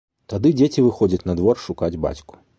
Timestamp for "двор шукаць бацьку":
1.43-2.43